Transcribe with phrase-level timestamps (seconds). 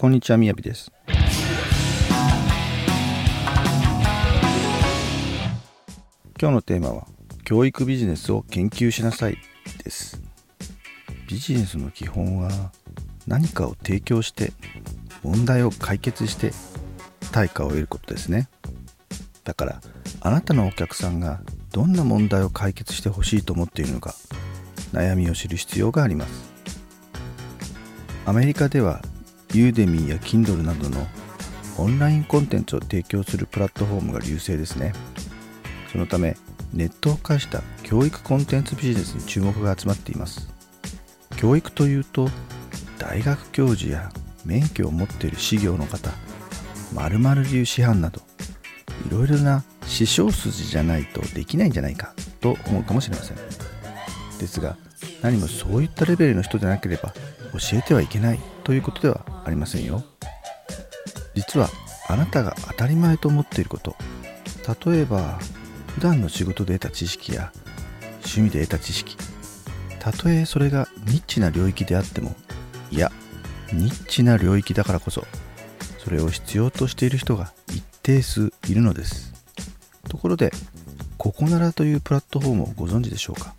[0.00, 0.92] こんにちはみやびです。
[6.40, 7.08] 今日のテーマは
[7.44, 9.38] 教育ビジネスを研究しなさい
[9.82, 10.22] です。
[11.26, 12.70] ビジネスの基本は
[13.26, 14.52] 何かを提供して
[15.24, 16.52] 問題を解決して
[17.32, 18.48] 対価を得ることですね。
[19.42, 19.80] だから
[20.20, 21.40] あなたのお客さんが
[21.72, 24.14] どんな問題を解決してほしいと思っているのか
[24.92, 26.52] 悩みを知る必要があります。
[28.26, 29.02] アメリカでは
[29.54, 31.06] ユーデミーや Kindle などの
[31.78, 34.92] オンラインコンテンツを提供するプラットフォームが優勢ですね。
[35.92, 36.36] そのため
[36.72, 40.48] ネットを介した教育コンテンツビジネスに注目が集まっています。
[41.36, 42.28] 教育というと
[42.98, 44.10] 大学教授や
[44.44, 46.10] 免許を持っている事業の方
[46.92, 48.20] 〇〇流師範など
[49.06, 53.36] いろいろな師匠筋じゃないとできないんじゃないかと思うかもしれません。
[54.38, 54.76] ですが
[55.22, 57.12] 何もそういったレベルの人でなければ
[57.52, 58.40] 教えてはいけない。
[58.68, 60.04] ということではありませんよ。
[61.34, 61.70] 実は
[62.06, 63.96] あなたが当たり前と思っていること。
[64.86, 65.38] 例えば
[65.94, 67.50] 普段の仕事で得た知識や
[68.16, 69.16] 趣味で得た知識。
[69.98, 72.36] たとえそれがニッチな領域であっても
[72.90, 73.10] いや
[73.72, 75.24] ニッチな領域だからこそ
[75.96, 79.32] それを必要としている人が一定数いるのです。
[80.10, 80.52] ところで
[81.16, 83.54] ココナラというプラットフォームをご存知でしょうか？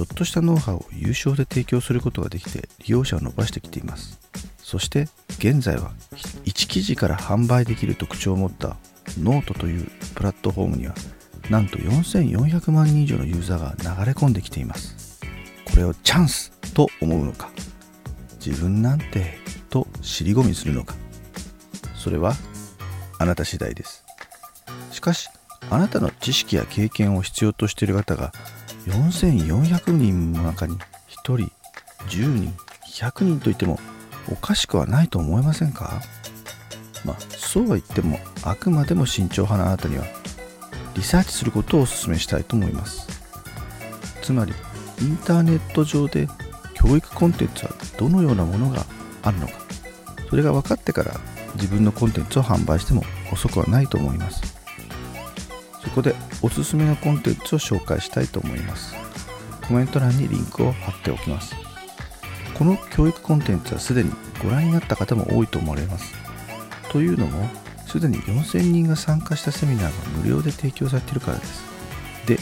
[0.00, 4.18] ちょっとしたノウハウを有償で提供することができて利用者を伸ばしてきています。
[4.56, 5.92] そして現在は
[6.46, 8.78] 1記事から販売できる特徴を持った
[9.20, 10.94] ノートというプラットフォームには
[11.50, 15.20] なんと4400万人以上のユーザーが流れ込んできています。
[15.66, 17.50] これをチャンスと思うのか
[18.42, 20.94] 自分なんてと尻込みするのか
[21.94, 22.32] それは
[23.18, 24.02] あなた次第です。
[24.92, 25.28] しかし
[25.68, 28.32] あなたの知識や経験を必要としている方が
[28.86, 30.80] 4400人の中に1
[31.22, 31.36] 人
[32.08, 32.54] 10人
[32.86, 33.78] 100人といっても
[34.30, 36.00] おかしくはないと思いませんか？
[37.04, 40.04] まあそうは言ってもあくまでも慎重派なあなたには
[40.94, 43.06] リサーチすることをお勧めしたいと思います。
[44.22, 44.52] つまり
[45.00, 46.28] インターネット上で
[46.74, 48.84] 教育コンテンツはどのようなものが
[49.22, 49.54] あるのか。
[50.28, 51.18] それが分かってから
[51.54, 53.02] 自分のコンテンツを販売しても
[53.32, 54.59] 遅くはないと思います。
[55.82, 58.94] そこでおすすめのコンテンツを紹介したいと思います。
[59.66, 61.54] コメント欄にリンクを貼っておきます。
[62.54, 64.10] この教育コンテンツはすでに
[64.42, 66.14] ご覧になった方も多いと思われます。
[66.90, 67.48] というのも
[67.86, 71.62] すでに4000人が参加したセミナーが無料で提供されているからです。
[72.26, 72.38] で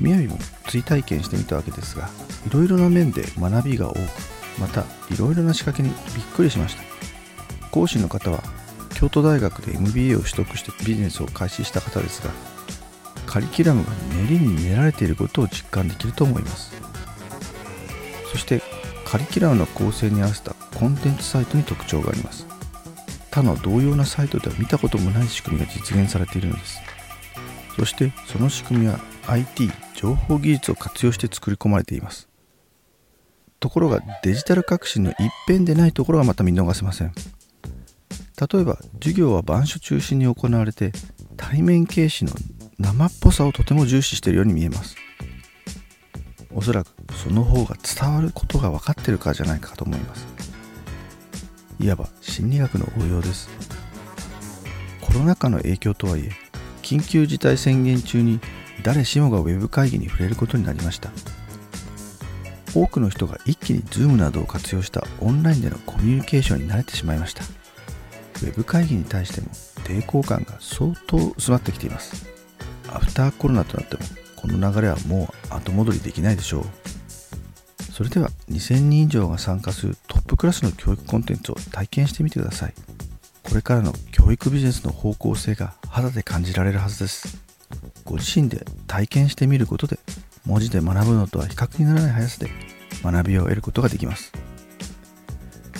[0.00, 2.08] みやびも追体験してみたわけですが
[2.46, 3.98] いろいろな面で学びが多く
[4.58, 6.82] またいろいろな仕掛けにびっくりしました。
[7.70, 8.42] 講師の方は
[8.94, 12.30] 京都大学で MBA を取得してビジネスを開始した方ですが
[13.28, 13.90] カリキュラムが
[14.22, 16.72] 練りに練られていることを実感できると思います。
[18.32, 18.62] そして
[19.04, 22.46] カリキュラムの構成に合わせたコンテンツサイトに特徴があります。
[23.30, 26.80] 他の同様なサイトでは見たこともない仕組みが実現されているのです。
[27.76, 32.28] そしてその仕組みは IT 情報技術を活用して作り込まれています。
[33.60, 37.12] ところがデジタル革新の一辺でないところがまた見逃せません。
[37.12, 40.92] 例えば授業は板書中心に行われて
[41.36, 42.32] 対面形式の
[42.78, 44.96] 生っぽさをとても重視しているように見えます。
[46.54, 50.26] おそらくその方が伝わることが分かってるからじゃないかと思います。
[51.80, 53.48] いわば心理学の応用です。
[55.00, 56.30] コロナ禍の影響とはいえ
[56.82, 58.40] 緊急事態宣言中に
[58.82, 61.10] 誰しもがウェブ会議に触れることになりました。
[62.74, 67.42] 多くの人が一気に Zoom などを活用したオンラインでのコミュニケーションに慣れてしまいました。
[67.42, 69.48] ウェブ会議に対しても
[69.84, 72.27] 抵抗感が相当薄まってきています。
[72.88, 74.02] アフターコロナとなっても
[74.36, 76.64] この流れはもう後戻りできないでしょう。
[77.92, 82.74] それでは2000人以上が参加するトップクラスの教育コンテンツを体験してみてください。
[83.42, 87.38] これからの教育ビジネスの方向性が肌で感じられるはずです。
[88.04, 89.98] ご自身で体験してみることで
[90.46, 92.50] 文字で学ぶのとは比較にならない速さで
[93.02, 94.32] 学びを得ることができます。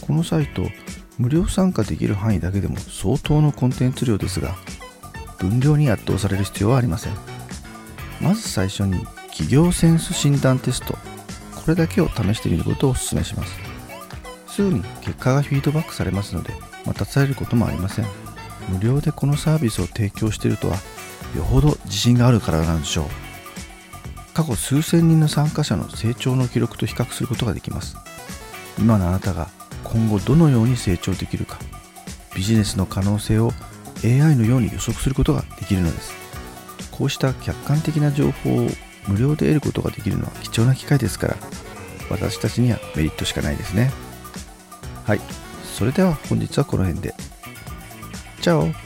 [0.00, 0.62] このサイト
[1.18, 4.54] 無料参加できる範囲だけでも相当のコンテンツ量ですが
[5.38, 7.12] 分量に圧倒される必要はありません。
[8.20, 10.94] まず最初に企業センス診断テスト。
[11.54, 13.58] これだけを試してみることをお勧めします。
[14.46, 16.54] すぐに結果がフィードバックされますので
[16.86, 18.06] 待たされることもありません。
[18.68, 20.76] 無料でこのサービスを提供しているとは
[21.36, 23.06] よほど自信があるからなんでしょう。
[24.32, 27.96] 過去数千人の参加者の成長の記録と比較することができます。
[28.78, 29.48] 今のあなたが
[29.84, 31.58] 今後どのように成長できるか。
[32.34, 33.52] ビジネスの可能性を
[34.04, 36.12] AI のように予測することができるのです。
[36.90, 38.68] こうした客観的な情報を
[39.06, 41.36] 無料で得ることができるのは貴重な機会ですから
[42.10, 43.92] 私たちにはメリットしかないですね。
[45.04, 45.20] はい。
[45.62, 47.14] それでは本日はこの辺で。
[48.40, 48.85] チャオ。